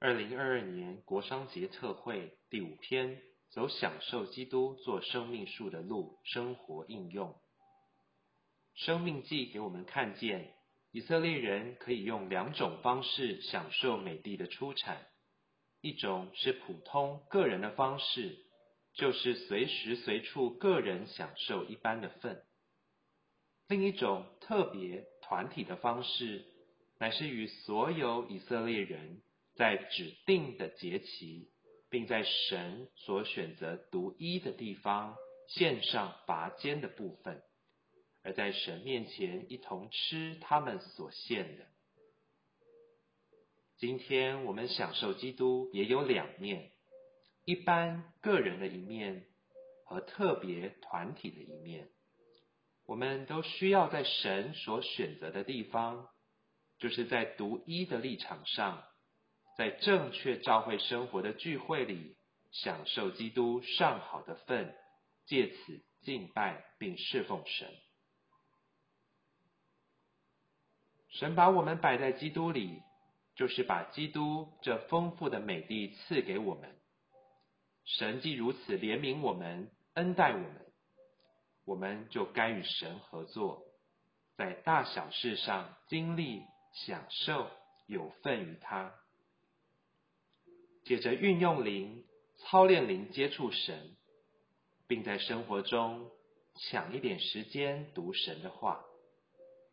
[0.00, 7.34] 二零二二年国商节特会第五篇：走享受基督做生命树的路，生活应用。
[8.74, 10.54] 生命记给我们看见，
[10.92, 15.04] 以色列人可以用两种方式享受美地的出产：
[15.80, 18.38] 一种是普通个人的方式，
[18.92, 22.36] 就是随时随处个人享受一般的份；
[23.66, 26.44] 另一种特别团体的方式，
[27.00, 29.22] 乃是与所有以色列人。
[29.58, 31.50] 在指定的节期，
[31.90, 35.16] 并在神所选择独一的地方
[35.48, 37.42] 献上拔尖的部分，
[38.22, 41.66] 而在神面前一同吃他们所献的。
[43.78, 46.70] 今天我们享受基督也有两面：
[47.44, 49.26] 一般个人的一面
[49.84, 51.88] 和特别团体的一面。
[52.86, 56.08] 我们都需要在神所选择的地方，
[56.78, 58.84] 就是在独一的立场上。
[59.58, 62.16] 在正确教会生活的聚会里，
[62.52, 64.72] 享受基督上好的份，
[65.26, 67.68] 借此敬拜并侍奉神。
[71.08, 72.80] 神把我们摆在基督里，
[73.34, 76.78] 就是把基督这丰富的美地赐给我们。
[77.84, 80.72] 神既如此怜悯我们、恩待我们，
[81.64, 83.64] 我们就该与神合作，
[84.36, 87.50] 在大小事上经历、享受、
[87.88, 88.94] 有份于他。
[90.88, 92.06] 借着运用灵
[92.38, 93.94] 操练灵接触神，
[94.86, 96.10] 并在生活中
[96.56, 98.82] 抢一点时间读神的话，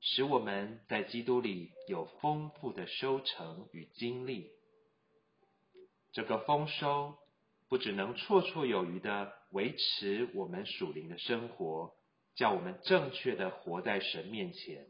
[0.00, 4.52] 使我们在基督里有丰富的收成与经历。
[6.12, 7.18] 这个丰收
[7.68, 11.92] 不只能绰绰有余的维持我们属灵的生活，
[12.36, 14.86] 叫我们正确的活在神面前，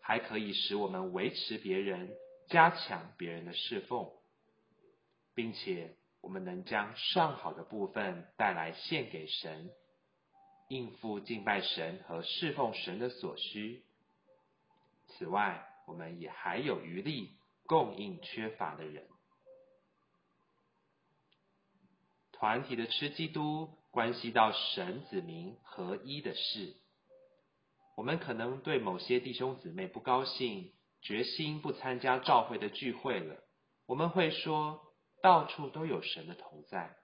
[0.00, 2.14] 还可以使我们维持别人、
[2.48, 4.08] 加强别人的侍奉。
[5.36, 9.70] 并且，我们能将上好的部分带来献给神，
[10.68, 13.84] 应付敬拜神和侍奉神的所需。
[15.08, 17.36] 此外，我们也还有余力
[17.66, 19.06] 供应缺乏的人。
[22.32, 26.76] 团体的吃基督，关系到神子民合一的事。
[27.94, 33.36] 我们可能对某些弟兄姊妹不高兴，决心不参加召会的聚会了。
[33.84, 34.85] 我们会说。
[35.22, 36.96] 到处都有神的同在，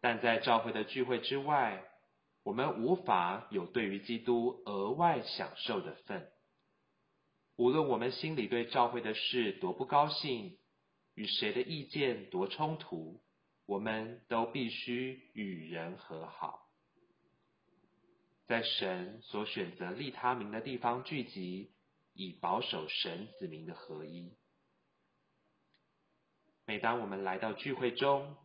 [0.00, 1.84] 但在教会的聚会之外，
[2.42, 6.30] 我们无法有对于基督额外享受的份。
[7.56, 10.58] 无论我们心里对教会的事多不高兴，
[11.14, 13.22] 与谁的意见多冲突，
[13.66, 16.68] 我们都必须与人和好，
[18.46, 21.72] 在神所选择利他名的地方聚集，
[22.12, 24.32] 以保守神子民的合一。
[26.68, 28.36] 每当我们来到聚会中，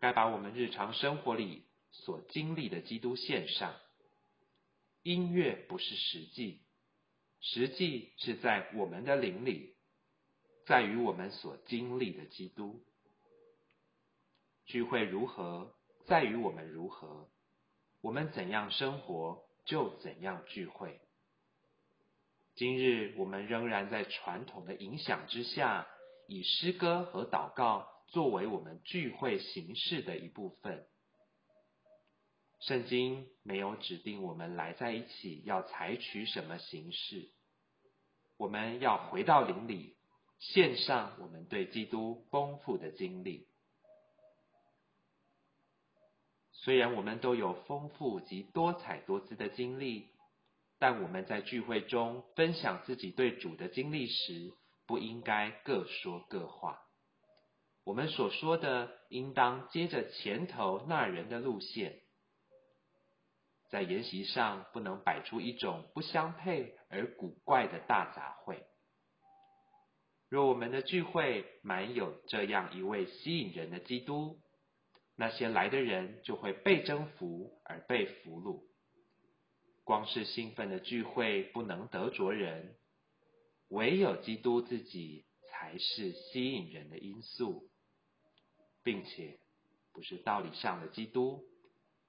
[0.00, 3.76] 该把我们日常生活里所经历的基督献上。
[5.02, 6.62] 音乐不是实际，
[7.40, 9.76] 实际是在我们的灵里，
[10.64, 12.82] 在于我们所经历的基督。
[14.64, 15.74] 聚会如何，
[16.06, 17.28] 在于我们如何；
[18.00, 21.02] 我们怎样生活，就怎样聚会。
[22.54, 25.86] 今日我们仍然在传统的影响之下。
[26.28, 30.86] 以诗歌和祷告作为我们聚会形式的一部分。
[32.60, 37.30] 圣经没有指定我们来在一起要采取什么形式。
[38.36, 39.96] 我们要回到灵里，
[40.38, 43.48] 献上我们对基督丰富的经历。
[46.52, 50.10] 虽然我们都有丰富及多彩多姿的经历，
[50.78, 54.52] 但我们在聚会中分享自己对主的经历时，
[54.88, 56.80] 不应该各说各话。
[57.84, 62.00] 我们所说的，应当接着前头那人的路线，
[63.68, 68.62] 在筵席上不能摆出一种不相配而古怪的大杂烩。
[70.30, 74.40] 若我们的聚会满有这样一位吸引人的基督，
[75.16, 78.62] 那些来的人就会被征服而被俘虏。
[79.84, 82.74] 光是兴奋的聚会不能得着人。
[83.68, 87.68] 唯有基督自己才是吸引人的因素，
[88.82, 89.38] 并且
[89.92, 91.44] 不是道理上的基督，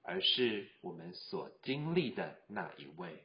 [0.02, 3.24] 而是我们所经历的那一位。